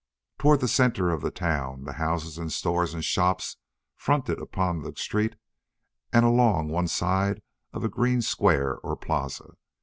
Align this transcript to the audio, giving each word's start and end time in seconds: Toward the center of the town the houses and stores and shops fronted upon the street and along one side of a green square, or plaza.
Toward 0.39 0.61
the 0.61 0.67
center 0.67 1.11
of 1.11 1.21
the 1.21 1.29
town 1.29 1.83
the 1.83 1.93
houses 2.01 2.39
and 2.39 2.51
stores 2.51 2.95
and 2.95 3.05
shops 3.05 3.57
fronted 3.95 4.41
upon 4.41 4.81
the 4.81 4.95
street 4.95 5.35
and 6.11 6.25
along 6.25 6.69
one 6.69 6.87
side 6.87 7.43
of 7.71 7.83
a 7.83 7.87
green 7.87 8.23
square, 8.23 8.77
or 8.77 8.95
plaza. 8.97 9.51